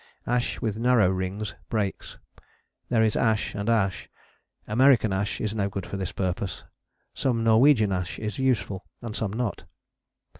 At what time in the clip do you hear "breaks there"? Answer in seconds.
1.69-3.03